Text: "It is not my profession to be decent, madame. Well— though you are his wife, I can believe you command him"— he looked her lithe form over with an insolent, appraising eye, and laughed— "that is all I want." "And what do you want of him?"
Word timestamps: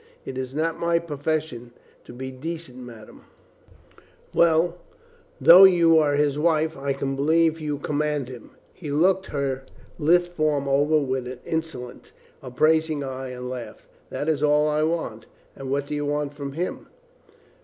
"It 0.25 0.35
is 0.35 0.55
not 0.55 0.79
my 0.79 0.97
profession 0.97 1.73
to 2.05 2.11
be 2.11 2.31
decent, 2.31 2.79
madame. 2.79 3.25
Well— 4.33 4.79
though 5.49 5.63
you 5.65 5.99
are 5.99 6.15
his 6.15 6.39
wife, 6.39 6.75
I 6.75 6.91
can 6.93 7.15
believe 7.15 7.59
you 7.59 7.77
command 7.77 8.27
him"— 8.27 8.49
he 8.81 8.89
looked 8.89 9.27
her 9.27 9.61
lithe 9.99 10.25
form 10.25 10.67
over 10.67 10.97
with 10.97 11.27
an 11.27 11.37
insolent, 11.45 12.13
appraising 12.41 13.03
eye, 13.03 13.29
and 13.29 13.47
laughed— 13.47 13.85
"that 14.09 14.27
is 14.27 14.41
all 14.41 14.67
I 14.67 14.81
want." 14.81 15.27
"And 15.55 15.69
what 15.69 15.85
do 15.85 15.93
you 15.93 16.07
want 16.07 16.33
of 16.39 16.53
him?" 16.53 16.87